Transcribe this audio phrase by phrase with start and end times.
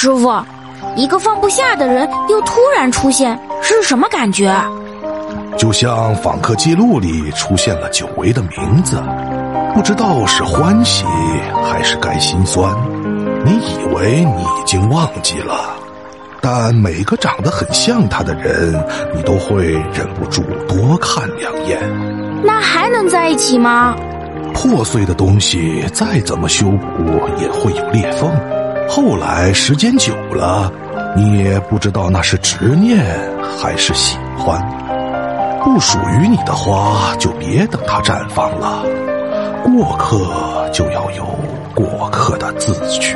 [0.00, 0.32] 师傅，
[0.94, 4.54] 一个放不下的人又突然出现，是什么感觉？
[5.56, 9.02] 就像访客记录里出现了久违的名字，
[9.74, 11.04] 不知道是欢喜
[11.68, 12.72] 还是该心酸。
[13.44, 15.74] 你以为你已经忘记了，
[16.40, 18.80] 但每个长得很像他的人，
[19.16, 21.76] 你都会忍不住多看两眼。
[22.44, 23.96] 那还能在一起吗？
[24.54, 27.02] 破碎的东西再怎么修补
[27.40, 28.32] 也会有裂缝。
[28.88, 30.72] 后来时间久了，
[31.14, 32.98] 你也不知道那是执念
[33.58, 34.60] 还是喜欢。
[35.62, 38.82] 不属于你的花，就别等它绽放了。
[39.62, 41.24] 过客就要有
[41.74, 43.14] 过客的自觉。